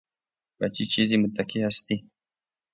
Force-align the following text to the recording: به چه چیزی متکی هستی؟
به 0.57 0.67
چه 0.75 0.83
چیزی 0.93 1.17
متکی 1.23 1.59
هستی؟ 1.67 1.95